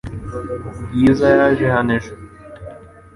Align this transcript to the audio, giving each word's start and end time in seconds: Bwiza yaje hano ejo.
Bwiza 0.93 1.27
yaje 1.37 1.65
hano 1.75 1.91
ejo. 1.97 2.13